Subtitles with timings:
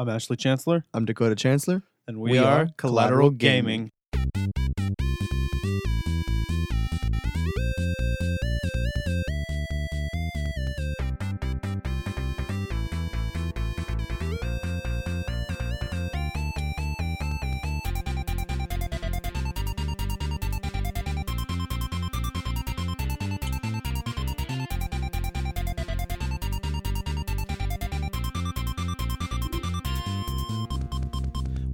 [0.00, 1.82] I'm Ashley Chancellor, I'm Dakota Chancellor.
[2.06, 3.90] and we, We are, are Collateral Collateral Gaming.
[4.12, 4.52] Gaming.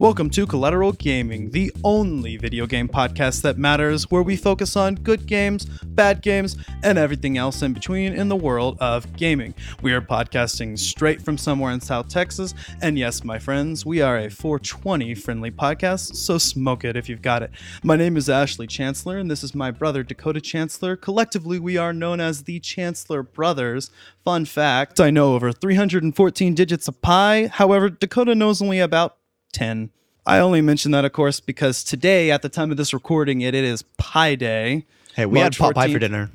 [0.05, 4.97] Welcome to Collateral Gaming, the only video game podcast that matters, where we focus on
[4.97, 9.55] good games, bad games, and everything else in between in the world of gaming.
[9.81, 14.19] We are podcasting straight from somewhere in South Texas, and yes, my friends, we are
[14.19, 17.51] a 420 friendly podcast, so smoke it if you've got it.
[17.83, 20.97] My name is Ashley Chancellor, and this is my brother Dakota Chancellor.
[20.97, 23.91] Collectively, we are known as the Chancellor Brothers.
[24.23, 29.17] Fun fact I know over 314 digits of pi, however, Dakota knows only about
[29.55, 29.91] 10.
[30.27, 33.55] I only mention that, of course, because today, at the time of this recording, it,
[33.55, 34.87] it is Pi Day.
[35.15, 36.31] Hey, we March had pot pie for dinner.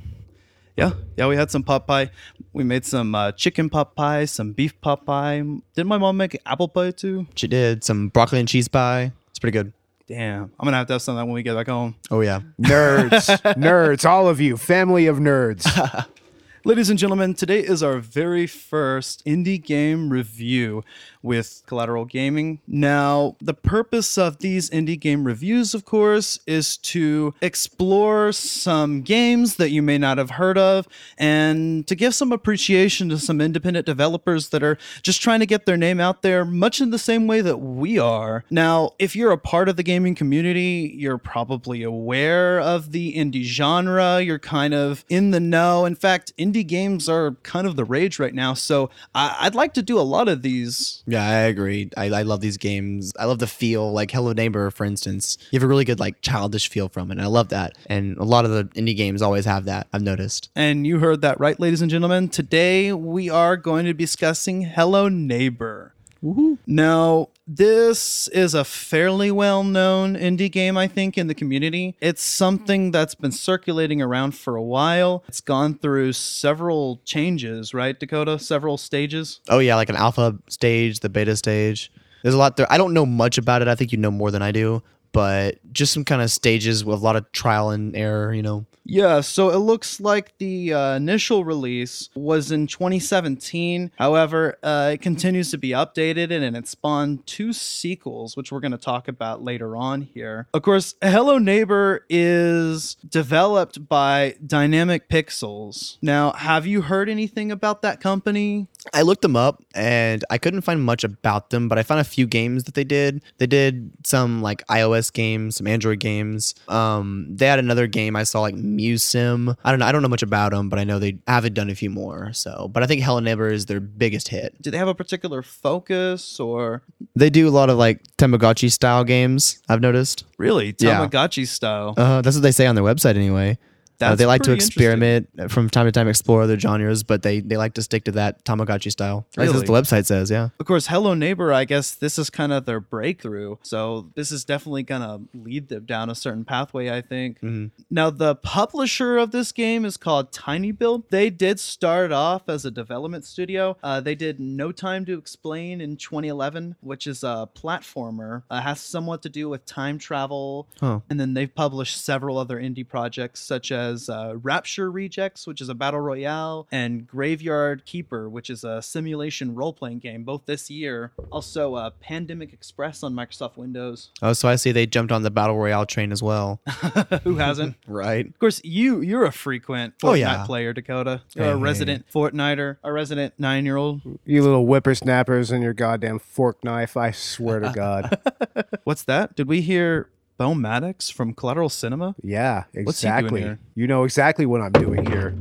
[0.77, 2.09] Yeah, yeah, we had some pot pie.
[2.53, 5.44] We made some uh, chicken pot pie, some beef pot pie.
[5.75, 7.27] Did my mom make apple pie too?
[7.35, 9.11] She did some broccoli and cheese pie.
[9.29, 9.73] It's pretty good.
[10.07, 11.95] Damn, I'm gonna have to have some of that when we get back home.
[12.09, 12.41] Oh yeah.
[12.61, 15.66] Nerds, nerds, all of you, family of nerds.
[16.66, 20.83] Ladies and gentlemen, today is our very first indie game review
[21.22, 22.62] with Collateral Gaming.
[22.67, 29.56] Now, the purpose of these indie game reviews, of course, is to explore some games
[29.56, 33.86] that you may not have heard of and to give some appreciation to some independent
[33.86, 37.28] developers that are just trying to get their name out there, much in the same
[37.28, 38.45] way that we are.
[38.50, 43.44] Now, if you're a part of the gaming community, you're probably aware of the indie
[43.44, 44.22] genre.
[44.22, 45.86] You're kind of in the know.
[45.86, 48.53] In fact, indie games are kind of the rage right now.
[48.53, 51.03] So I'd like to do a lot of these.
[51.09, 51.89] Yeah, I agree.
[51.97, 53.11] I, I love these games.
[53.19, 53.91] I love the feel.
[53.91, 55.38] Like Hello Neighbor, for instance.
[55.49, 57.13] You have a really good like childish feel from it.
[57.13, 57.77] And I love that.
[57.88, 59.88] And a lot of the indie games always have that.
[59.91, 60.51] I've noticed.
[60.56, 62.29] And you heard that right, ladies and gentlemen.
[62.29, 65.95] Today we are going to be discussing Hello Neighbor.
[66.22, 71.96] Now, this is a fairly well known indie game, I think, in the community.
[72.02, 75.24] It's something that's been circulating around for a while.
[75.28, 78.38] It's gone through several changes, right, Dakota?
[78.40, 79.40] Several stages.
[79.50, 81.91] Oh yeah, like an alpha stage, the beta stage.
[82.24, 82.72] There's a lot there.
[82.72, 83.68] I don't know much about it.
[83.68, 84.84] I think you know more than I do.
[85.12, 88.66] But just some kind of stages with a lot of trial and error, you know.
[88.90, 93.92] Yeah, so it looks like the uh, initial release was in 2017.
[94.00, 98.72] However, uh, it continues to be updated and it spawned two sequels, which we're going
[98.72, 100.47] to talk about later on here.
[100.56, 105.97] Of course, Hello Neighbor is developed by Dynamic Pixels.
[106.02, 108.70] Now, have you heard anything about that company?
[108.94, 112.06] I looked them up and I couldn't find much about them, but I found a
[112.06, 113.23] few games that they did.
[113.38, 116.56] They did some like iOS games, some Android games.
[116.67, 119.56] Um, they had another game I saw like MuSim.
[119.63, 119.85] I don't know.
[119.85, 122.31] I don't know much about them, but I know they haven't done a few more.
[122.34, 124.59] So, but I think Hello Neighbor is their biggest hit.
[124.62, 126.84] Do they have a particular focus or
[127.16, 129.61] They do a lot of like Tamagotchi style games.
[129.67, 130.25] I've noticed.
[130.38, 131.07] really Yeah.
[131.46, 131.94] Style?
[131.97, 133.57] Uh, that's what they say on their website anyway.
[134.01, 137.57] Uh, they like to experiment from time to time, explore other genres, but they they
[137.57, 139.25] like to stick to that Tamagotchi style.
[139.37, 140.31] Least That's what the website says.
[140.31, 140.49] Yeah.
[140.59, 143.57] Of course, Hello Neighbor, I guess this is kind of their breakthrough.
[143.61, 147.41] So this is definitely going to lead them down a certain pathway, I think.
[147.41, 147.71] Mhm.
[147.89, 151.09] Now, the publisher of this game is called tinyBuild.
[151.09, 153.77] They did start off as a development studio.
[153.83, 158.43] Uh, they did No Time to Explain in 2011, which is a platformer.
[158.49, 160.67] Uh, has somewhat to do with time travel.
[160.79, 160.99] Huh.
[161.09, 165.69] And then they've published several other indie projects, such as uh, Rapture Rejects, which is
[165.69, 170.69] a battle royale, and Graveyard Keeper, which is a simulation role playing game, both this
[170.69, 171.11] year.
[171.31, 174.09] Also, uh, Pandemic Express on Microsoft Windows.
[174.22, 176.61] Oh, so I see they jumped on the battle royale train as well.
[177.23, 177.75] Who hasn't?
[177.88, 178.28] Right.
[178.28, 180.45] Of course, you you're a frequent Fortnite Oh, yeah.
[180.45, 181.22] player, Dakota.
[181.33, 181.61] You're Hey, a hey.
[181.61, 184.01] resident Fortniter, a resident nine year old.
[184.25, 186.95] you little whippersnappers and your goddamn fork knife.
[186.95, 188.17] I swear to God.
[188.84, 189.35] What's that?
[189.35, 190.09] Did we hear
[190.40, 192.16] Bo Maddox from Collateral Cinema?
[192.24, 193.41] Yeah, What's he doing exactly.
[193.41, 193.59] here?
[193.76, 195.36] You know exactly what I'm doing here.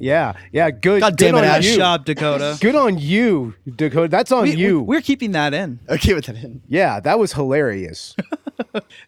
[0.00, 0.98] Yeah, yeah, good.
[1.00, 1.64] God good damn it, on Ash.
[1.64, 1.76] you.
[1.76, 2.58] Job, Dakota.
[2.60, 4.08] Good on you, Dakota.
[4.08, 4.80] That's on We, you.
[4.82, 5.78] we, are keeping that in.
[5.88, 6.60] Okay, with that in.
[6.66, 8.16] yeah, that was hilarious.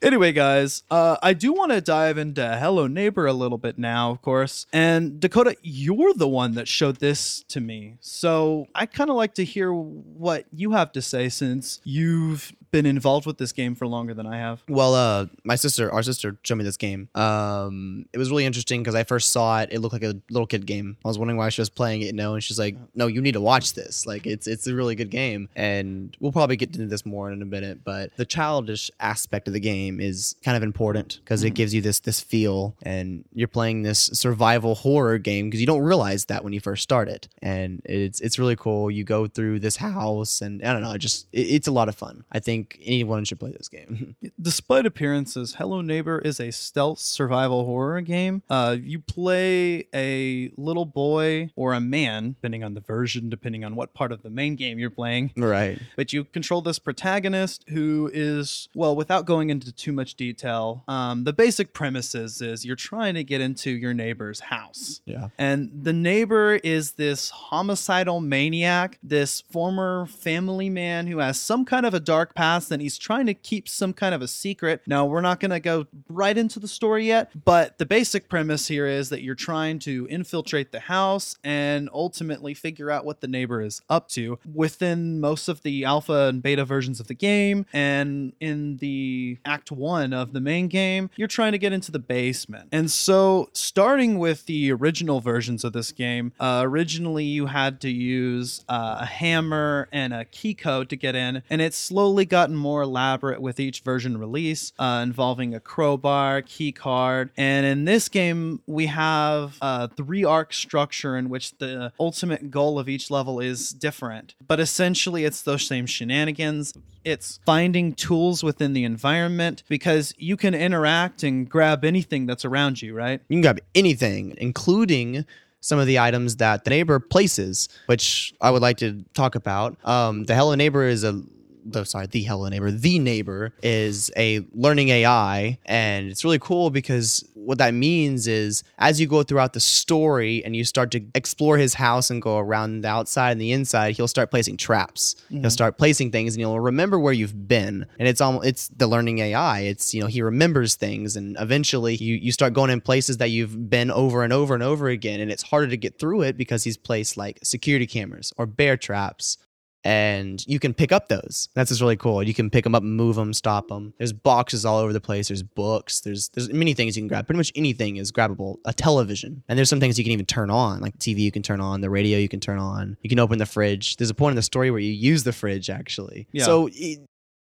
[0.03, 4.11] Anyway, guys, uh, I do want to dive into Hello Neighbor a little bit now,
[4.11, 4.67] of course.
[4.73, 7.97] And Dakota, you're the one that showed this to me.
[8.01, 12.87] So I kind of like to hear what you have to say since you've been
[12.87, 14.65] involved with this game for longer than I have.
[14.69, 17.09] Well, uh, my sister, our sister, showed me this game.
[17.15, 19.69] Um, it was really interesting because I first saw it.
[19.71, 20.97] It looked like a little kid game.
[21.05, 22.17] I was wondering why she was playing it.
[22.17, 24.07] No, and she's like, "No, you need to watch this.
[24.07, 27.43] Like, it's it's a really good game." And we'll probably get into this more in
[27.43, 27.85] a minute.
[27.85, 31.81] But the childish aspect of the game is kind of important because it gives you
[31.81, 36.43] this this feel, and you're playing this survival horror game because you don't realize that
[36.43, 37.29] when you first start it.
[37.41, 38.91] And it's it's really cool.
[38.91, 41.89] You go through this house, and I don't know, it just it, it's a lot
[41.89, 42.25] of fun.
[42.33, 44.17] I think anyone should play this game.
[44.41, 48.43] Despite appearances, Hello Neighbor is a stealth survival horror game.
[48.49, 53.77] Uh, you play a little boy or a man, depending on the version, depending on
[53.77, 55.33] what part of the main game you're playing.
[55.37, 55.79] right.
[55.97, 61.25] But you control this protagonist who is, well, without going into too much detail, um,
[61.25, 65.01] the basic premise is, is you're trying to get into your neighbor's house.
[65.05, 65.29] Yeah.
[65.39, 71.87] And the neighbor is this homicidal maniac, this former family man who has some kind
[71.87, 74.83] of a dark past and he's trying to keep some kind of a secret.
[74.87, 78.69] Now, we're not going to go right into the story yet, but the basic premise
[78.69, 83.29] here is that you're trying to infiltrate the house and ultimately figure out what the
[83.29, 87.67] neighbor is up to within most of the alpha and beta versions of the game.
[87.73, 91.99] And in the act one of the main game, you're trying to get into the
[91.99, 92.69] basement.
[92.73, 97.91] And so, starting with the original versions of this game, uh, originally you had to
[97.91, 102.57] use uh, a hammer and a key code to get in, and it slowly gotten
[102.57, 108.11] more elaborate with each version release, uh, involving a crowbar, key card, and in this
[108.11, 113.41] game we have a three arc structure in which the ultimate goal of each level
[113.41, 116.75] is different, but essentially it's those same shenanigans.
[117.03, 122.83] It's finding tools within the environment because you can interact and grab anything that's around
[122.83, 123.23] you, right?
[123.29, 125.25] You can grab anything, including
[125.61, 129.79] some of the items that the neighbor places, which I would like to talk about.
[129.83, 131.23] Um, the Hello Neighbor is a
[131.65, 136.71] the sorry, the Hello Neighbor, the neighbor is a learning AI, and it's really cool
[136.71, 141.05] because what that means is as you go throughout the story and you start to
[141.15, 145.17] explore his house and go around the outside and the inside, he'll start placing traps.
[145.29, 145.49] He'll mm-hmm.
[145.49, 147.87] start placing things and he'll remember where you've been.
[147.99, 149.61] And it's almost it's the learning AI.
[149.61, 153.31] It's you know, he remembers things and eventually you you start going in places that
[153.31, 156.37] you've been over and over and over again and it's harder to get through it
[156.37, 159.39] because he's placed like security cameras or bear traps
[159.85, 161.49] and you can pick up those.
[161.55, 162.23] That's just really cool.
[162.23, 163.93] You can pick them up, move them, stop them.
[163.99, 165.29] There's boxes all over the place.
[165.29, 166.01] There's books.
[166.01, 167.27] There's there's many things you can grab.
[167.27, 168.57] Pretty much anything is grabbable.
[168.65, 171.43] A television, and there's some things you can even turn on, like TV you can
[171.43, 172.97] turn on, the radio you can turn on.
[173.03, 173.97] You can open the fridge.
[173.97, 176.29] There's a point in the story where you use the fridge actually.
[176.33, 176.45] Yeah.
[176.45, 176.71] So.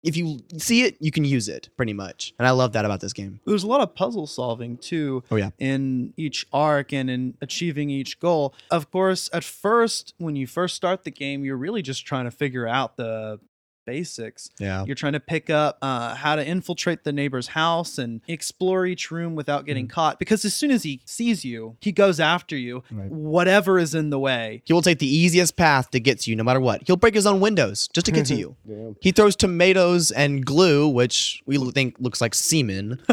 [0.03, 2.33] If you see it, you can use it pretty much.
[2.39, 3.41] And I love that about this game.
[3.45, 5.23] There's a lot of puzzle solving too.
[5.31, 5.51] Oh, yeah.
[5.59, 8.55] In each arc and in achieving each goal.
[8.71, 12.31] Of course, at first, when you first start the game, you're really just trying to
[12.31, 13.41] figure out the
[13.85, 14.51] basics.
[14.59, 14.85] Yeah.
[14.85, 19.11] You're trying to pick up uh, how to infiltrate the neighbor's house and explore each
[19.11, 19.95] room without getting Mm-hmm.
[19.95, 20.19] caught.
[20.19, 23.11] Because as soon as he sees you, he goes after you, Right.
[23.11, 24.63] whatever is in the way.
[24.65, 26.83] He will take the easiest path to get to you no matter what.
[26.87, 28.57] He'll break his own windows just to get to you.
[28.69, 28.91] Yeah.
[29.01, 33.01] He throws tomatoes and glue, which we think looks like semen.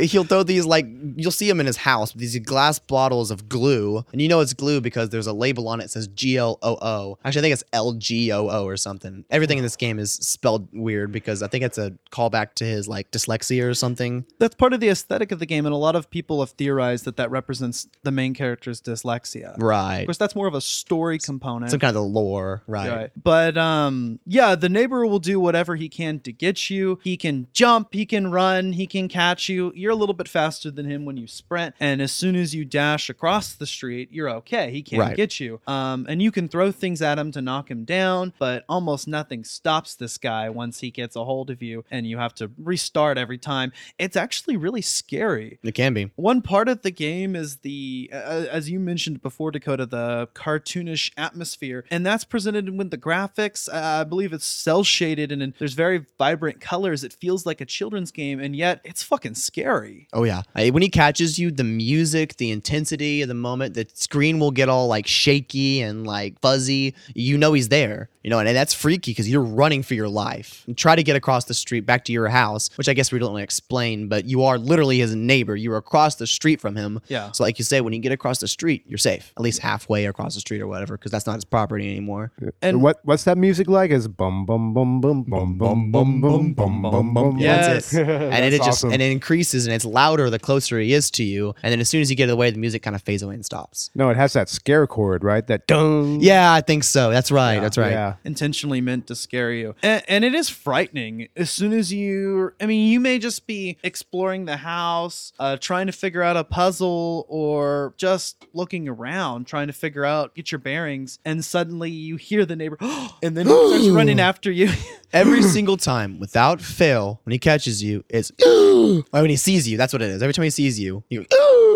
[0.00, 0.86] He'll throw these like
[1.16, 4.54] you'll see him in his house these glass bottles of glue, and you know it's
[4.54, 7.18] glue because there's a label on it that says G L O O.
[7.24, 9.24] Actually, I think it's L G O O or something.
[9.30, 12.88] Everything in this game is spelled weird because I think it's a callback to his
[12.88, 14.26] like dyslexia or something.
[14.38, 17.04] That's part of the aesthetic of the game, and a lot of people have theorized
[17.04, 19.56] that that represents the main character's dyslexia.
[19.58, 20.00] Right.
[20.00, 21.70] Of course, that's more of a story component.
[21.70, 22.62] Some kind of lore.
[22.66, 22.90] Right.
[22.90, 23.10] Right.
[23.22, 26.98] But um yeah, the neighbor will do whatever he can to get you.
[27.02, 29.72] He can jump, he can run, he can catch you.
[29.78, 32.64] You're a little bit faster than him when you sprint, and as soon as you
[32.64, 34.70] dash across the street, you're okay.
[34.70, 35.16] He can't Right.
[35.16, 35.60] get you.
[35.66, 39.44] Um and you can throw things at him to knock him down, but almost nothing
[39.44, 43.18] stops this guy once he gets a hold of you and you have to restart
[43.18, 43.72] every time.
[43.98, 45.58] It's actually really scary.
[45.62, 46.10] It can be.
[46.16, 51.10] One part of the game is the, uh, as you mentioned before, Dakota, the cartoonish
[51.16, 53.68] atmosphere, and that's presented with the graphics.
[53.68, 57.04] Uh, I believe it's cel shaded and there's very vibrant colors.
[57.04, 59.67] It feels like a children's game, and yet it's fucking scary.
[60.12, 60.42] Oh yeah.
[60.54, 64.50] Uh, When he catches you, the music, the intensity of the moment, the screen will
[64.50, 66.94] get all like shaky and like fuzzy.
[67.14, 68.08] You know he's there.
[68.24, 70.64] You know, and, and that's freaky because you're running for your life.
[70.66, 73.18] And try to get across the street back to your house, which I guess we
[73.18, 75.56] don't really explain, but you are literally his neighbor.
[75.56, 77.00] You're across the street from him.
[77.08, 77.32] Yeah.
[77.32, 79.32] So like you say, when you get across the street, you're safe.
[79.36, 82.30] At least halfway across the street or whatever, because that's not his property anymore.
[82.60, 83.90] And what what's that music like?
[83.90, 87.38] Is bum bum bum bum bum bum bum bum bum bum bum.
[87.38, 87.74] Yeah.
[87.74, 88.06] That's it.
[88.06, 88.34] Yes.
[88.34, 88.92] and it That's just awesome.
[88.92, 91.54] and it increases voices and it's louder the closer he is to you.
[91.62, 93.44] And then as soon as you get away, the music kind of fades away and
[93.44, 93.90] stops.
[93.94, 95.46] No, it has that scare chord, right?
[95.46, 96.20] That dung.
[96.20, 97.10] Yeah, I think so.
[97.10, 97.60] That's right.
[97.60, 97.92] That's right.
[97.92, 98.14] Yeah.
[98.24, 99.74] intentionally meant to scare you.
[99.82, 103.78] And, and it is frightening as soon as you, I mean, you may just be
[103.82, 109.66] exploring the house, uh, trying to figure out a puzzle, or just looking around, trying
[109.66, 112.76] to figure out, get your bearings, and suddenly you hear the neighbor,
[113.22, 114.70] and then he starts running after you.
[115.12, 119.78] Every single time, without fail, when he catches you, it's or when he sees you.
[119.78, 120.22] That's what it is.
[120.22, 121.24] Every time he sees you, you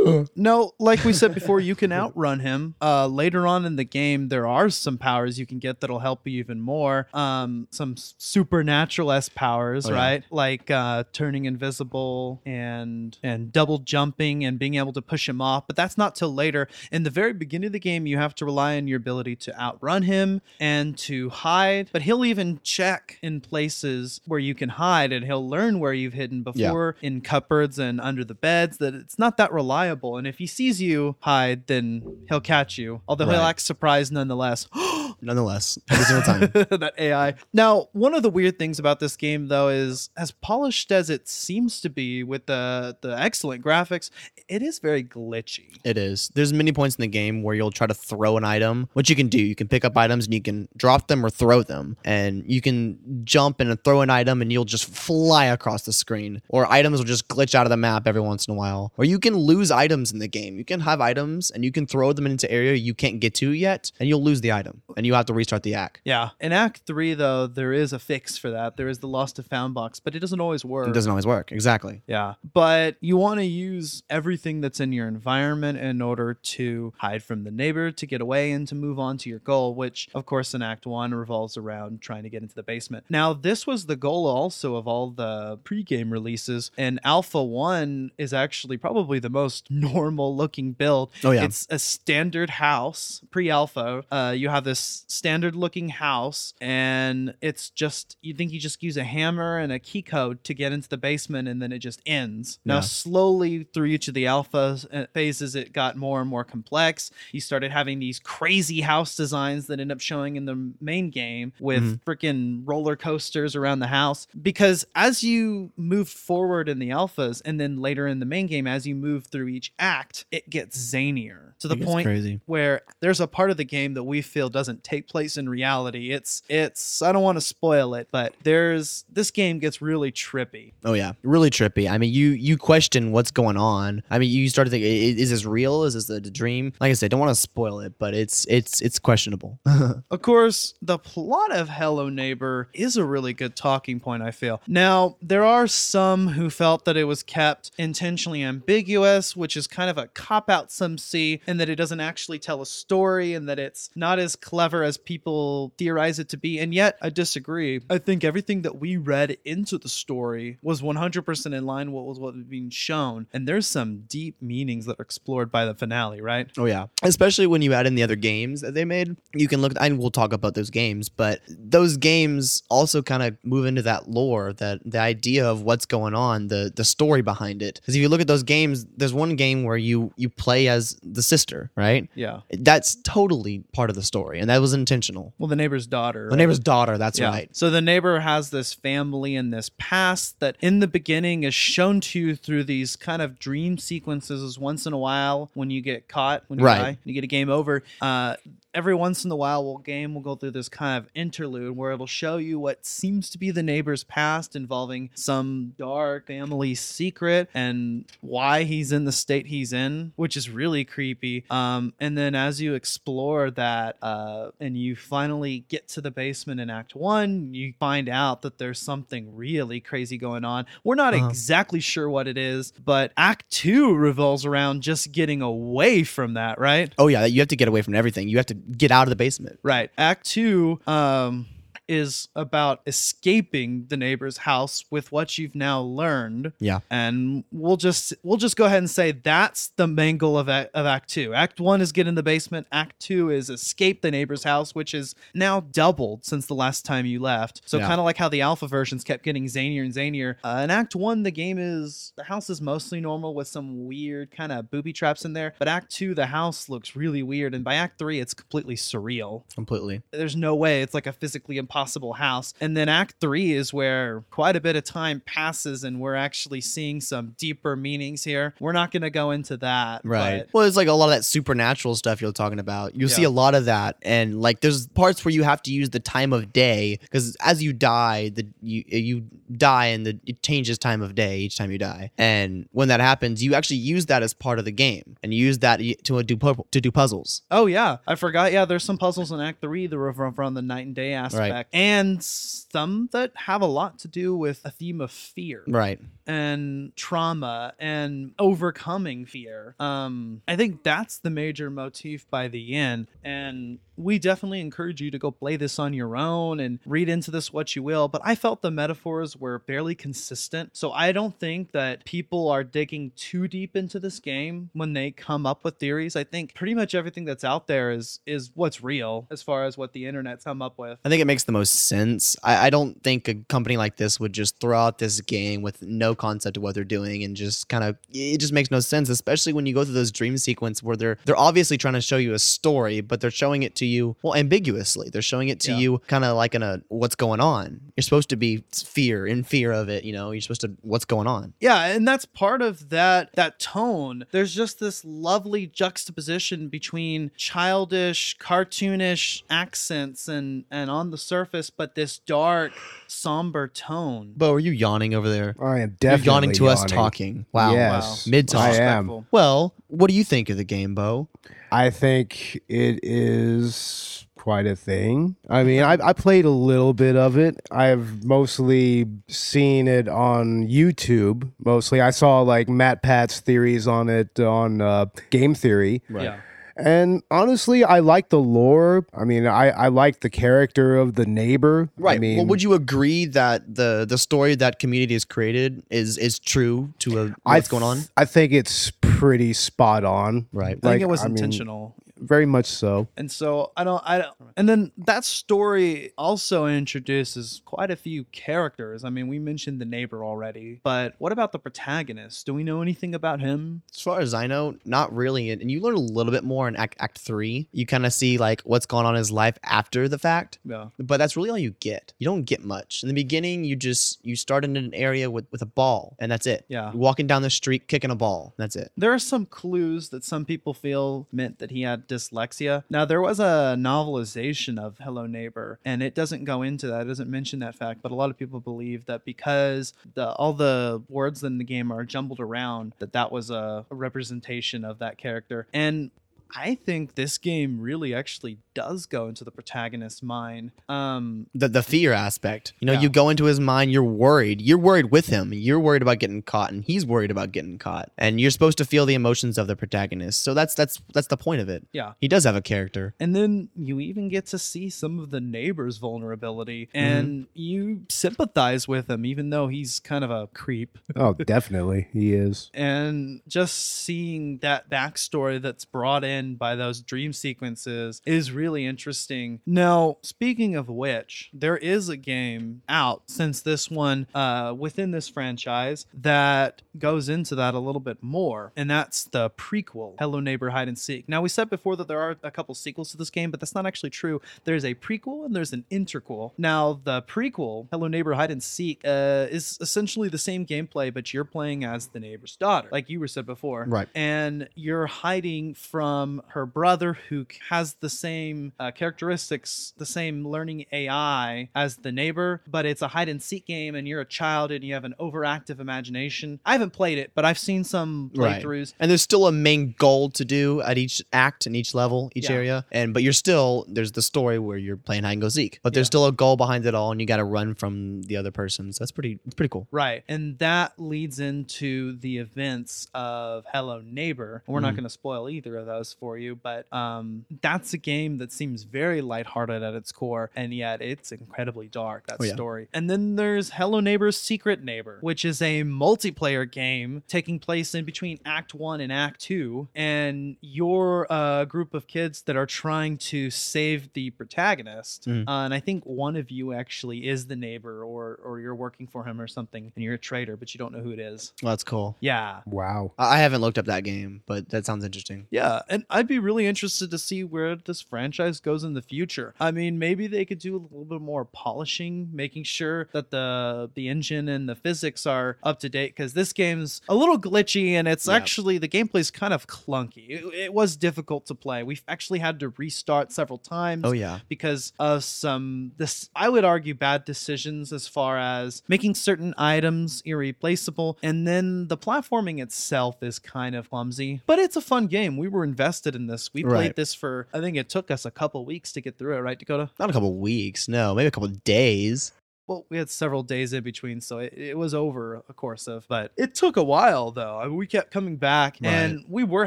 [0.37, 2.75] No, like we said before, you can outrun him.
[2.80, 6.26] Uh, later on in the game, there are some powers you can get that'll help
[6.26, 7.06] you even more.
[7.14, 9.97] Um, some supernatural s powers, Oh, yeah.
[9.97, 10.25] right?
[10.30, 15.66] Like uh, turning invisible and and double jumping and being able to push him off.
[15.66, 16.68] But that's not till later.
[16.90, 19.61] In the very beginning of the game, you have to rely on your ability to
[19.61, 21.90] outrun him and to hide.
[21.92, 26.14] But he'll even check in places where you can hide, and he'll learn where you've
[26.14, 26.68] hidden Yeah.
[26.68, 28.78] before in cupboards and under the beds.
[28.78, 29.91] That it's not that reliable.
[30.18, 33.02] And if he sees you hide, then he'll catch you.
[33.08, 33.49] Although he'll Right.
[33.50, 34.68] act surprised nonetheless.
[35.01, 36.40] Oh, nonetheless every single time.
[36.80, 37.34] that AI.
[37.52, 41.28] Now, one of the weird things about this game, though, is as polished as it
[41.28, 44.10] seems to be with the the excellent graphics,
[44.48, 45.76] it is very glitchy.
[45.84, 46.30] It is.
[46.34, 49.16] There's many points in the game where you'll try to throw an item, which you
[49.16, 49.40] can do.
[49.40, 51.96] You can pick up items and you can drop them or throw them.
[52.04, 56.42] And you can jump and throw an item and you'll just fly across the screen.
[56.48, 58.92] Or items will just glitch out of the map every once in a while.
[58.96, 60.58] Or you can lose items in the game.
[60.58, 63.50] You can have items and you can throw them into area you can't get to
[63.50, 66.00] yet and you'll lose the item and you have to restart the act.
[66.04, 66.31] Yeah.
[66.40, 68.76] In Act Three, though, there is a fix for that.
[68.76, 70.88] There is the Lost to Found box, but it doesn't always work.
[70.88, 71.52] It doesn't always work.
[71.52, 72.02] Exactly.
[72.07, 72.35] Yeah.
[72.52, 77.45] But you want to use everything that's in your environment in order to hide from
[77.45, 80.54] the neighbor, to get away, and to move on to your goal, which, of course,
[80.54, 83.04] in Act 1 revolves around trying to get into the basement.
[83.09, 88.33] Now, this was the goal also of all the pre-game releases, and Alpha 1 is
[88.33, 91.11] actually probably the most normal looking build.
[91.25, 91.45] Oh, yeah.
[91.45, 94.04] It's a standard house, pre-alpha.
[94.11, 98.97] Uh, you have this standard looking house, and it's just, you think you just use
[98.97, 102.00] a hammer and a key code to get into the basement, and then it just
[102.06, 102.59] ends.
[102.64, 107.11] Now, slowly through each of the alpha uh, phases, it got more and more complex.
[107.32, 111.52] You started having these crazy house designs that end up showing in the main game
[111.61, 112.00] with Mhm.
[112.04, 114.26] freaking roller coasters around the house.
[114.40, 118.66] Because as you move forward in the alphas, and then later in the main game,
[118.66, 122.40] as you move through each act, it gets zanier to the point crazy.
[122.47, 126.10] where there's a part of the game that we feel doesn't take place in reality.
[126.12, 130.72] It's it's I don't want to spoil it, but there's this game gets really trippy.
[130.84, 131.90] Oh yeah, really trippy.
[131.90, 134.02] I mean, you you question what's going on.
[134.10, 135.84] I mean, you start to think, is this real?
[135.84, 136.72] Is this a dream?
[136.80, 139.58] Like I said, don't want to spoil it, but it's it's it's questionable.
[140.10, 144.60] Of course, the plot of Hello Neighbor is a really good talking point, I feel.
[144.66, 149.90] Now, there are some who felt that it was kept intentionally ambiguous, which is kind
[149.90, 153.48] of a cop out, some see, and that it doesn't actually tell a story and
[153.48, 156.58] that it's not as clever as people theorize it to be.
[156.58, 157.80] And yet, I disagree.
[157.90, 162.34] I think everything that we read into the story was 100% in line with what
[162.34, 163.26] was being shown.
[163.32, 166.48] And there's some deep meanings that are explored by the finale, right?
[166.58, 169.16] oh yeah, especially when you add in the other games that they made.
[169.34, 173.36] You can look, and we'll talk about those games, but those games also kind of
[173.42, 177.62] move into that lore, that the idea of what's going on, the the story behind
[177.62, 177.80] it.
[177.80, 180.98] Because if you look at those games, there's one game where you you play as
[181.02, 182.08] the sister, right?
[182.14, 182.40] Yeah.
[182.50, 185.35] That's totally part of the story, and that was intentional.
[185.38, 186.25] Well, the neighbor's daughter.
[186.25, 186.38] The right?
[186.38, 186.97] neighbor's daughter.
[186.97, 187.28] That's Yeah.
[187.28, 187.54] right.
[187.54, 192.00] So the neighbor has this family and this past that in the beginning is shown
[192.00, 196.09] to you through these kind of dream sequences once in a while when you get
[196.09, 196.78] caught, when you Right.
[196.78, 197.83] die, you get a game over.
[198.00, 198.37] Uh,
[198.74, 201.92] every once in a while, we'll game will go through this kind of interlude where
[201.92, 207.48] it'll show you what seems to be the neighbor's past involving some dark family secret
[207.54, 211.44] and why he's in the state he's in, which is really creepy.
[211.50, 216.60] Um, and then as you explore that uh, and you finally get to the basement
[216.60, 220.66] in Act One, you find out that there's something really crazy going on.
[220.84, 221.28] We're not Uh-huh.
[221.28, 226.58] exactly sure what it is, but Act Two revolves around just getting away from that,
[226.58, 226.92] right?
[226.98, 228.28] Oh yeah, you have to get away from everything.
[228.28, 229.59] You have to get out of the basement.
[229.62, 229.90] Right.
[229.99, 231.47] Act two um,
[231.92, 236.52] is about escaping the neighbor's house with what you've now learned.
[236.58, 236.80] Yeah.
[236.90, 240.70] And we'll just we'll just go ahead and say that's the main goal of, Act-
[240.75, 241.34] of Act two.
[241.34, 242.66] Act one is get in the basement.
[242.72, 247.04] Act two is escape the neighbor's house, which is now doubled since the last time
[247.06, 247.61] you left.
[247.66, 247.87] So Yeah.
[247.88, 250.37] kind of like how the alpha versions kept getting zanier and zanier.
[250.42, 254.30] Uh, in Act one, the game is the house is mostly normal with some weird
[254.30, 255.54] kind of booby traps in there.
[255.58, 259.42] But Act two, the house looks really weird, and by Act three, it's completely surreal
[259.54, 260.02] Completely.
[260.11, 262.54] there's no way it's like a physically impossible possible house.
[262.60, 266.60] And then Act Three is where quite a bit of time passes, and we're actually
[266.60, 268.54] seeing some deeper meanings here.
[268.60, 270.40] We're not going to go into that, Right.
[270.46, 272.94] but- Well, it's like a lot of that supernatural stuff you're talking about.
[272.94, 273.28] You see Yeah.
[273.28, 276.32] a lot of that, and like there's parts where you have to use the time
[276.32, 279.24] of day because as you die, the you you
[279.56, 282.10] die and the it changes time of day each time you die.
[282.16, 285.44] And when that happens, you actually use that as part of the game, and you
[285.44, 287.42] use that to do pu- to do puzzles.
[287.50, 288.52] Oh yeah, I forgot.
[288.52, 291.12] Yeah, there's some puzzles in Act Three that were from, from the night and day
[291.12, 296.00] aspect, and some that have a lot to do with a theme of fear Right.
[296.32, 299.74] And trauma and overcoming fear.
[299.78, 305.10] Um, I think that's the major motif by the end, and we definitely encourage you
[305.10, 308.08] to go play this on your own and read into this what you will.
[308.08, 312.64] But I felt the metaphors were fairly consistent, so I don't think that people are
[312.64, 316.16] digging too deep into this game when they come up with theories.
[316.16, 319.76] I think pretty much everything that's out there is is what's real as far as
[319.76, 320.98] what the internet's come up with.
[321.04, 322.36] I think it makes the most sense.
[322.42, 325.82] I, I don't think a company like this would just throw out this game with
[325.82, 329.08] no concept of what they're doing and just kind of it just makes no sense,
[329.08, 332.16] especially when you go through those dream sequence where they're they're obviously trying to show
[332.26, 335.08] you a story, but they're showing it to you well ambiguously.
[335.10, 335.78] They're showing it to Yeah.
[335.82, 337.80] you kind of like in a what's going on.
[337.96, 338.62] You're supposed to be
[338.96, 340.30] fear in fear of it, you know.
[340.32, 341.54] You're supposed to what's going on.
[341.60, 344.24] Yeah, and that's part of that that tone.
[344.32, 351.94] There's just this lovely juxtaposition between childish, cartoonish accents and and on the surface, but
[351.94, 352.72] this dark,
[353.06, 354.34] somber tone.
[354.36, 355.54] Bo, are you yawning over there?
[355.60, 356.94] I am You're definitely yawning to us yawning.
[356.94, 357.47] talking.
[357.52, 357.73] Wow.
[357.73, 358.26] Yes.
[358.26, 358.62] Mid talk.
[358.62, 359.26] I am.
[359.30, 361.28] Well, what do you think of the game, Bo?
[361.71, 365.37] I think it is quite a thing.
[365.49, 367.61] I mean, I, I played a little bit of it.
[367.71, 371.50] I've mostly seen it on YouTube.
[371.64, 376.02] Mostly, I saw like MatPat's theories on it on uh, Game Theory.
[376.11, 376.40] Yeah.
[376.76, 379.06] And honestly, I like the lore.
[379.14, 381.90] I mean, I, I like the character of the neighbor.
[381.96, 382.16] Right.
[382.16, 386.18] I mean, well, would you agree that the the story that community has created is
[386.18, 388.00] is true to a, I what's going on?
[388.16, 390.46] I think it's pretty spot on.
[390.52, 390.78] Right.
[390.82, 391.94] I think it was I mean, intentional.
[392.22, 393.08] Very much so.
[393.16, 398.24] And so I don't I don't and then that story also introduces quite a few
[398.24, 399.04] characters.
[399.04, 402.46] I mean, we mentioned the neighbor already, but what about the protagonist?
[402.46, 403.82] Do we know anything about him?
[403.92, 405.50] As far as I know, not really.
[405.50, 407.68] And and you learn a little bit more in Act Act Three.
[407.72, 410.58] You kind of see like what's going on in his life after the fact.
[410.64, 410.88] Yeah.
[410.98, 412.12] But that's really all you get.
[412.18, 413.02] You don't get much.
[413.02, 416.30] In the beginning, you just you start in an area with, with a ball, and
[416.30, 416.64] that's it.
[416.68, 416.92] Yeah.
[416.92, 418.54] You're walking down the street, kicking a ball.
[418.56, 418.92] That's it.
[418.96, 422.85] There are some clues that some people feel meant that he had dyslexia.
[422.90, 427.09] Now, there was a novelization of Hello Neighbor, and it doesn't go into that, it
[427.09, 431.03] doesn't mention that fact, but a lot of people believe that because the all the
[431.09, 435.18] words in the game are jumbled around, that that was a, a representation of that
[435.18, 435.66] character.
[435.72, 436.11] And
[436.54, 440.72] I think this game really actually does go into the protagonist's mind.
[440.88, 442.72] Um, the the fear aspect.
[442.80, 443.00] You know, Yeah.
[443.02, 444.60] you go into his mind, you're worried.
[444.60, 445.52] You're worried with him.
[445.52, 448.10] You're worried about getting caught, and he's worried about getting caught.
[448.18, 450.42] And you're supposed to feel the emotions of the protagonist.
[450.42, 451.86] So that's that's that's the point of it.
[451.92, 452.12] yeah.
[452.20, 453.14] He does have a character.
[453.20, 458.86] And then you even get to see some of the neighbor's vulnerability and you sympathize
[458.88, 460.98] with him, even though he's kind of a creep.
[461.16, 462.70] Oh, definitely, he is.
[462.82, 469.61] And just seeing that backstory that's brought in by those dream sequences is really interesting.
[469.66, 475.28] Now, speaking of which, there is a game out since this one uh, within this
[475.28, 480.70] franchise that goes into that a little bit more, and that's the prequel, Hello Neighbor
[480.70, 481.28] Hide and Seek.
[481.28, 483.74] Now, we said before that there are a couple sequels to this game, but that's
[483.74, 484.40] not actually true.
[484.64, 486.52] There's a prequel and there's an interquel.
[486.59, 491.33] Now, the prequel, Hello Neighbor Hide and Seek, uh, is essentially the same gameplay, but
[491.33, 493.85] you're playing as the neighbor's daughter, like you were said before.
[493.88, 494.09] Right.
[494.14, 500.87] And you're hiding from her brother who has the same uh, characteristics, the same learning
[500.92, 504.71] AI as the neighbor, but it's a hide and seek game and you're a child
[504.71, 506.61] and you have an overactive imagination.
[506.64, 508.62] I haven't played it, but I've seen some Right.
[508.62, 508.95] playthroughs.
[508.99, 512.49] And there's still a main goal to do at each act in each level, each
[512.51, 512.57] Yeah.
[512.57, 512.85] area.
[512.92, 515.81] And but you're still there's the story where you're playing hide and go seek.
[515.83, 516.12] But there's Yeah.
[516.12, 518.92] still a goal behind it all, and you got to run from the other person.
[518.92, 519.87] So that's pretty it's pretty cool.
[519.90, 520.25] Right.
[520.29, 524.62] And that leads into the events of Hello Neighbor.
[524.66, 524.97] We're not Mhm.
[524.97, 528.85] going to spoil either of those for you, but um, that's a game that seems
[528.85, 532.52] very lighthearted at its core, and yet it's incredibly dark, that Oh, yeah.
[532.54, 532.87] story.
[532.94, 538.04] And then there's Hello Neighbor's Secret Neighbor, which is a multiplayer game taking place in
[538.04, 539.88] between Act 1 and Act 2.
[539.96, 545.26] And you're a group of kids that are trying to save the protagonist.
[545.26, 545.48] Mhm.
[545.48, 548.74] Uh, and I think one of you actually is the neighbor or or or you're
[548.74, 551.18] working for him or something, and you're a traitor, but you don't know who it
[551.18, 551.52] is.
[551.62, 552.16] Well, that's cool.
[552.20, 552.61] Yeah.
[552.66, 553.12] Wow.
[553.18, 555.46] I I haven't looked up that game, but that sounds interesting.
[555.50, 559.54] Yeah, and I'd be really interested to see where this franchise goes in the future.
[559.60, 563.90] I mean, maybe they could do a little bit more polishing, making sure that the
[563.94, 567.92] the engine and the physics are up to date because this game's a little glitchy
[567.92, 568.34] and it's Yeah.
[568.34, 570.28] actually the gameplay's kind of clunky.
[570.30, 571.82] It, it was difficult to play.
[571.82, 574.40] We've actually had to restart several times Oh yeah.
[574.48, 580.22] because of some this I would argue bad decisions as far as making certain items
[580.24, 585.36] irreplaceable and then the platforming itself is kind of clumsy but it's a fun game
[585.36, 586.96] we were invested in this we played Right.
[586.96, 589.59] this for I think it took us a couple weeks to get through it right
[589.59, 592.33] Dakota Not a couple weeks, no, maybe a couple days.
[592.66, 596.07] Well we had several days in between so it, it was over a course of
[596.09, 599.66] but it took a while though I mean, we kept coming back and we were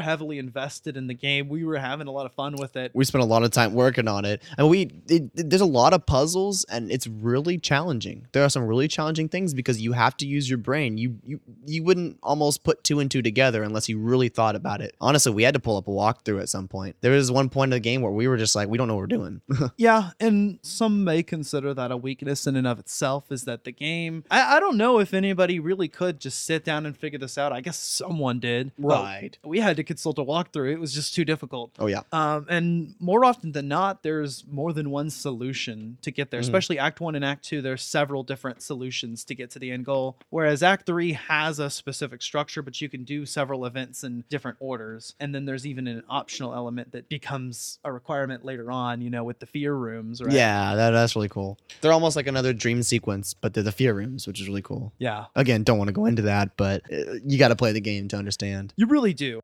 [0.00, 3.04] heavily invested in the game we were having a lot of fun with it We
[3.04, 6.06] spent a lot of time working on it, and we it, there's a lot of
[6.06, 8.26] puzzles, and it's really challenging.
[8.32, 10.98] There are some really challenging things because you have to use your brain.
[10.98, 14.80] You you you wouldn't almost put two and two together unless you really thought about
[14.80, 14.94] it.
[15.00, 16.96] Honestly, we had to pull up a walkthrough at some point.
[17.00, 18.94] There was one point in the game where we were just like, we don't know
[18.94, 19.40] what we're doing.
[19.76, 23.72] Yeah, and some may consider that a weakness in and of itself is that the
[23.72, 24.22] game.
[24.30, 27.52] I, I don't know if anybody really could just sit down and figure this out.
[27.52, 28.70] I guess someone did.
[28.78, 29.38] but Right.
[29.44, 30.72] We had to consult a walkthrough.
[30.72, 31.72] It was just too difficult.
[31.80, 36.30] oh yeah, Um, and more often than not, there's more than one solution to get
[36.30, 36.38] there.
[36.40, 36.44] Mhm.
[36.44, 39.84] Especially Act One and Act Two, there's several different solutions to get to the end
[39.84, 40.16] goal.
[40.30, 44.58] Whereas Act Three has a specific structure, but you can do several events in different
[44.60, 45.14] orders.
[45.18, 49.00] And then there's even an optional element that becomes a requirement later on.
[49.00, 50.32] You know, with the fear rooms, right?
[50.32, 51.58] yeah, that, that's really cool.
[51.80, 54.92] They're almost like another dream sequence, but they're the fear rooms, which is really cool.
[54.98, 57.80] Yeah, Again, don't want to go into that, but uh, you got to play the
[57.80, 58.72] game to understand.
[58.76, 59.40] you really do.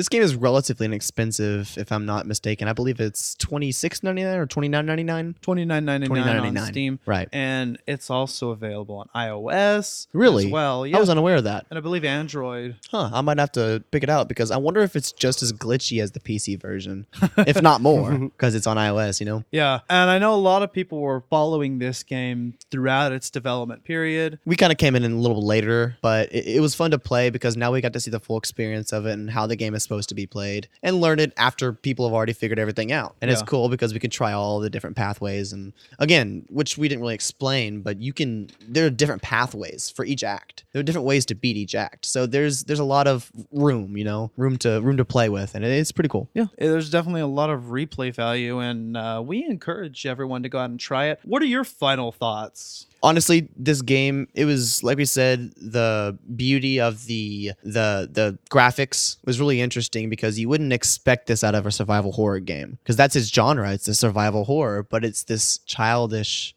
[0.00, 2.68] This game is relatively inexpensive, if I'm not mistaken.
[2.68, 5.34] I believe it's twenty six ninety nine or twenty nine ninety nine.
[5.42, 7.28] Twenty nine ninety nine on Steam, Right.
[7.34, 10.06] and it's also available on iOS.
[10.14, 10.46] Really?
[10.46, 10.96] As well, yeah.
[10.96, 11.66] I was unaware of that.
[11.68, 12.76] and I believe Android.
[12.90, 13.10] Huh.
[13.12, 16.02] I might have to pick it out because I wonder if it's just as glitchy
[16.02, 19.20] as the PC version, if not more, because it's on iOS.
[19.20, 19.44] You know.
[19.50, 23.84] Yeah, and I know a lot of people were following this game throughout its development
[23.84, 24.38] period.
[24.46, 27.28] We kind of came in a little later, but it, it was fun to play
[27.28, 29.74] because now we got to see the full experience of it and how the game
[29.74, 33.16] is supposed to be played and learn it after people have already figured everything out.
[33.20, 36.86] And it's cool because we could try all the different pathways and again, which we
[36.86, 40.62] didn't really explain, but you can there are different pathways for each act.
[40.72, 42.06] There are different ways to beat each act.
[42.06, 45.56] So there's there's a lot of room, you know, room to room to play with
[45.56, 46.30] and it's pretty cool.
[46.34, 50.60] Yeah, there's definitely a lot of replay value, and uh, we encourage everyone to go
[50.60, 51.18] out and try it.
[51.24, 52.86] What are your final thoughts?
[53.02, 59.16] honestly this game it was like we said the beauty of the the the graphics
[59.24, 62.96] was really interesting because you wouldn't expect this out of a survival horror game because
[62.96, 63.72] that's its genre.
[63.72, 66.54] It's a survival horror but it's this childish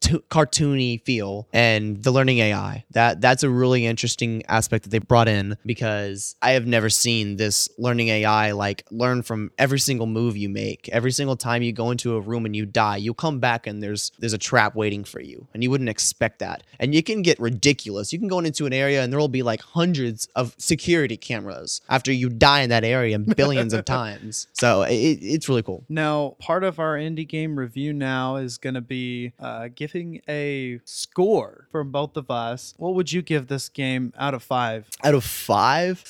[0.00, 4.98] to- cartoony feel and the learning ai that that's a really interesting aspect that they
[4.98, 10.06] brought in because i have never seen this learning ai like learn from every single
[10.06, 10.88] move you make.
[10.90, 13.82] Every single time you go into a room and you die you'll come back and
[13.82, 16.62] there's there's a trap waiting for you and you wouldn't expect that.
[16.78, 18.12] And you can get ridiculous.
[18.12, 21.80] You can go into an area and there will be like hundreds of security cameras
[21.88, 26.34] after you die in that area billions of times so it, it's really cool Now,
[26.38, 31.68] part of our indie game review now is going to be uh, giving a score
[31.70, 32.74] from both of us.
[32.76, 34.88] What would you give this game out of five?
[35.04, 36.02] out of five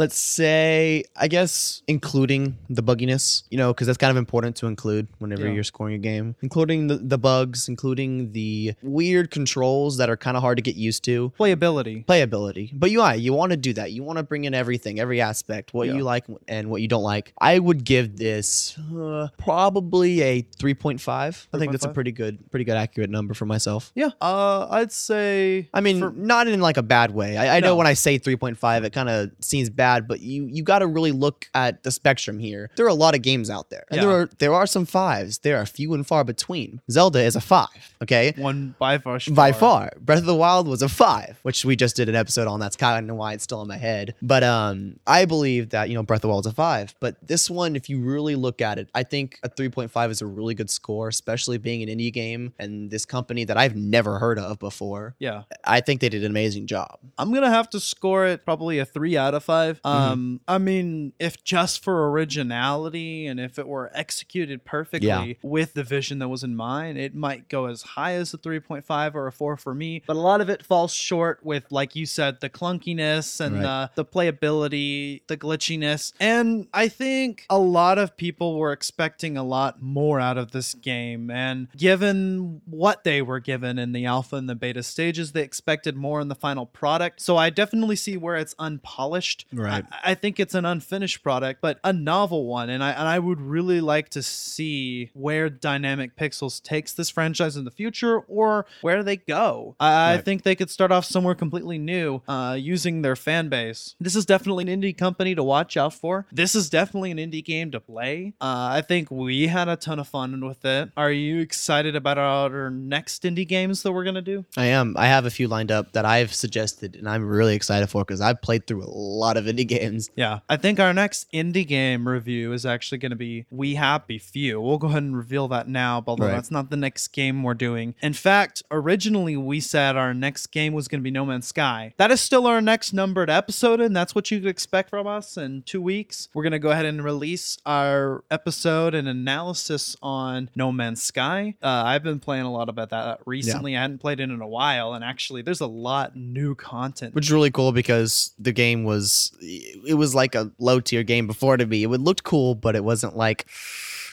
[0.00, 4.66] let's say i guess including the bugginess you know because that's kind of important to
[4.66, 5.54] include whenever Yeah.
[5.54, 10.36] you're scoring a game including the, the bugs including the weird controls that are kind
[10.36, 12.04] of hard to get used to Playability.
[12.04, 15.20] playability but ui you want to do that you want to bring in everything every
[15.20, 15.94] aspect what Yeah.
[15.94, 17.32] you like and what you don't like.
[17.40, 21.46] I would give this uh, probably a 3.5.
[21.54, 23.92] I think that's a pretty good, pretty good accurate number for myself.
[23.94, 24.10] Yeah.
[24.20, 25.68] Uh, I'd say.
[25.72, 27.36] I mean, for- not in like a bad way.
[27.36, 30.62] I, I know when I say 3.5, it kind of seems bad, but you you
[30.62, 32.70] got to really look at the spectrum here.
[32.76, 35.38] There are a lot of games out there, and there are there are some fives.
[35.38, 36.80] There are few and far between.
[36.90, 37.68] Zelda is a five.
[38.02, 39.18] Okay, one by far.
[39.30, 39.92] by far.
[40.00, 42.60] Breath of the Wild was a five, which we just did an episode on.
[42.60, 44.14] That's kind of why it's still in my head.
[44.22, 46.94] But um, I believe that you know Breath of the Wild is a five.
[47.00, 50.10] But this one, if you really look at it, I think a three point five
[50.10, 53.76] is a really good score, especially being an indie game and this company that I've
[53.76, 55.14] never heard of before.
[55.18, 55.42] Yeah.
[55.64, 56.98] I think they did an amazing job.
[57.18, 59.86] I'm gonna have to score it probably a three out of 5 Mm-hmm.
[60.12, 65.32] Um, I mean, if just for originality and if it were executed perfectly Yeah.
[65.42, 69.14] with the vision that was in mind, it might go as high as a 3.5
[69.14, 70.02] or a four for me.
[70.06, 73.90] But a lot of it falls short with, like you said, the clunkiness and Right.
[73.94, 76.12] the, the playability, the glitchiness.
[76.20, 80.74] And I think a lot of people were expecting a lot more out of this
[80.74, 81.30] game.
[81.30, 85.96] And given what they were given in the alpha and the beta stages, they expected
[85.96, 87.20] more in the final product.
[87.20, 89.46] So I definitely see where it's unpolished.
[89.56, 89.84] Right.
[89.90, 92.70] I, I think it's an unfinished product, but a novel one.
[92.70, 97.56] And I and I would really like to see where Dynamic Pixels takes this franchise
[97.56, 99.76] in the future or where they go.
[99.80, 103.94] I, I think they could start off somewhere completely new, uh, using their fan base.
[104.00, 106.26] This is definitely an indie company to watch out for.
[106.32, 108.34] This is definitely an indie game to play.
[108.40, 110.90] Uh, I think we had a ton of fun with it.
[110.96, 114.44] Are you excited about our next indie games that we're gonna do?
[114.56, 114.94] I am.
[114.96, 118.20] I have a few lined up that I've suggested, and I'm really excited for because
[118.20, 120.10] I've played through a lot of indie games.
[120.16, 124.18] Yeah, I think our next indie game review is actually going to be We Happy
[124.18, 124.60] Few.
[124.60, 126.28] We'll go ahead and reveal that now, but Right.
[126.28, 127.94] that's not the next game we're doing.
[128.02, 131.94] In fact, originally we said our next game was going to be No Man's Sky.
[131.98, 135.36] That is still our next numbered episode, and that's what you could expect from us
[135.36, 136.28] in two weeks.
[136.34, 141.54] We're going to go ahead and release our episode and analysis on No Man's Sky.
[141.62, 143.76] Uh, I've been playing a lot about that recently.
[143.76, 147.14] I hadn't played it in a while, and actually, there's a lot new content.
[147.14, 151.26] Which is really cool because the game was it was like a low tier game
[151.26, 151.84] before to me.
[151.84, 153.46] It looked cool, but it wasn't like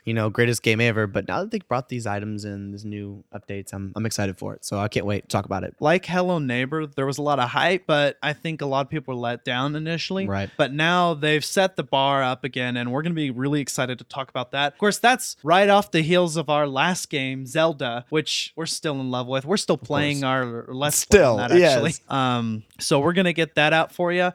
[0.06, 1.08] you know greatest game ever.
[1.08, 4.54] But now that they brought these items and these new updates, I'm I'm excited for
[4.54, 4.66] it.
[4.66, 5.76] So I can't wait to talk about it.
[5.80, 8.90] like Hello Neighbor, there was a lot of hype, but I think a lot of
[8.90, 10.28] people were let down initially.
[10.28, 10.50] Right.
[10.58, 13.98] But now they've set the bar up again, and we're going to be really excited
[14.00, 14.74] to talk about that.
[14.74, 19.00] Of course, that's right off the heels of our last game, Zelda, which we're still
[19.00, 19.46] in love with.
[19.46, 21.92] We're still playing our Let's Play Still, that, actually.
[21.92, 22.02] yes.
[22.10, 24.32] Um, so we're going to get that out for you.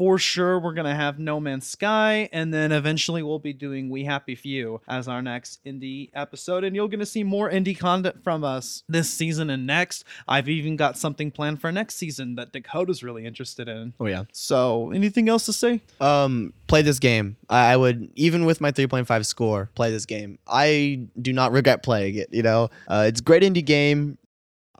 [0.00, 3.90] For sure, we're going to have No Man's Sky, and then eventually we'll be doing
[3.90, 6.64] We Happy Few as our next indie episode.
[6.64, 10.04] And you're going to see more indie content from us this season and next.
[10.26, 13.92] I've even got something planned for next season that Dakota's really interested in.
[14.00, 14.24] Oh yeah.
[14.32, 15.82] So, anything else to say?
[16.00, 17.36] Um, play this game.
[17.50, 20.38] I, I would even with my 3.5 score, play this game.
[20.46, 22.30] I do not regret playing it.
[22.32, 24.16] You know, uh, it's great indie game.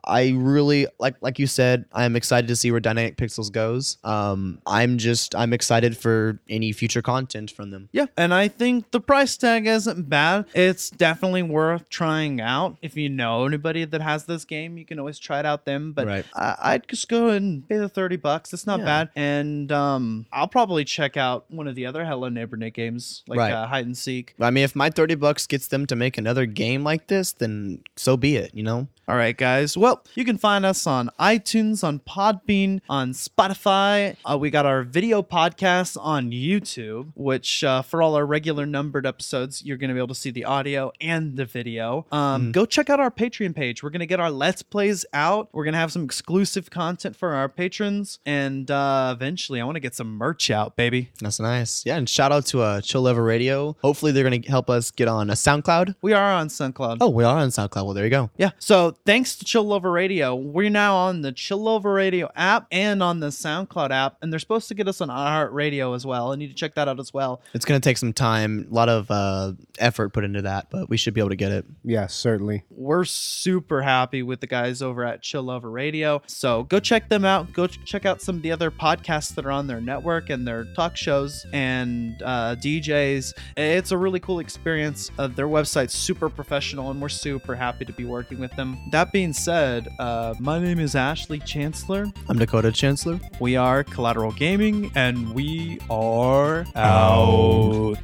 [0.03, 3.97] I really like like you said, I'm excited to see where Dynamic Pixels goes.
[4.03, 7.89] Um, I'm just I'm excited for any future content from them.
[7.91, 10.45] Yeah, and I think the price tag isn't bad.
[10.53, 12.77] It's definitely worth trying out.
[12.81, 15.93] If you know anybody that has this game, you can always try it out them.
[15.93, 16.25] But Right.
[16.33, 18.53] I, I'd just go and pay the thirty bucks.
[18.53, 18.85] It's not Yeah.
[18.85, 23.23] bad, and um, I'll probably check out one of the other Hello Neighbor Nick games,
[23.27, 23.51] like Right.
[23.53, 24.33] uh, hide and seek.
[24.39, 27.79] I mean, if my 30 bucks gets them to make another game like this, then
[27.95, 28.87] so be it, you know?
[29.07, 29.75] All right, guys.
[29.75, 34.15] Well, you can find us on iTunes, on Podbean, on Spotify.
[34.25, 39.05] Uh, we got our video podcast on YouTube, which uh, for all our regular numbered
[39.05, 42.05] episodes, you're going to be able to see the audio and the video.
[42.11, 43.83] Um, Go check out our Patreon page.
[43.83, 45.49] We're going to get our Let's Plays out.
[45.51, 48.19] We're going to have some exclusive content for our patrons.
[48.25, 51.11] And uh, eventually, I want to get some merch out, baby.
[51.19, 51.85] That's nice.
[51.85, 53.75] Yeah, and shout out to uh, Chill Level Radio.
[53.81, 55.95] Hopefully, they're going to help us get on a SoundCloud.
[56.01, 56.97] We are on SoundCloud.
[57.01, 57.85] Oh, we are on SoundCloud.
[57.85, 58.29] Well, there you go.
[58.37, 58.51] Yeah.
[58.59, 63.01] So thanks to Chill Over Radio, we're now on the Chill Over Radio app and
[63.01, 66.31] on the SoundCloud app, and they're supposed to get us on iHeartRadio as well.
[66.31, 67.41] I need to check that out as well.
[67.55, 70.87] It's going to take some time, a lot of uh, effort put into that, but
[70.87, 71.65] we should be able to get it.
[71.83, 72.63] Yes, certainly.
[72.69, 76.21] We're super happy with the guys over at Chill Over Radio.
[76.27, 77.51] So go check them out.
[77.51, 80.47] Go ch- check out some of the other podcasts that are on their network and
[80.47, 83.33] their talk shows and uh, DJs.
[83.57, 85.09] It's a really cool experience.
[85.17, 88.77] Uh, their website's super professional, and we're super happy to be working with them.
[88.91, 89.33] That being
[89.71, 92.11] said, uh, my name is Ashley Chancellor.
[92.27, 93.21] I'm Dakota Chancellor.
[93.39, 98.03] We are Collateral Gaming, and we are out.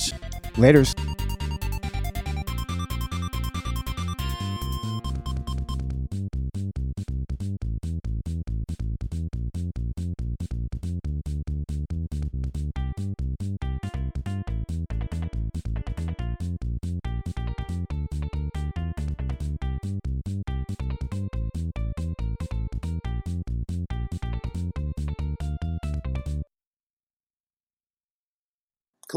[0.54, 1.17] Laters.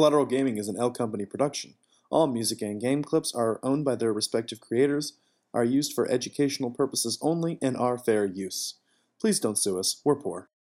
[0.00, 1.74] Collateral Gaming is an L Company production.
[2.08, 5.18] All music and game clips are owned by their respective creators,
[5.52, 8.76] are used for educational purposes only, and are fair use.
[9.20, 10.00] Please don't sue us.
[10.02, 10.48] We're poor.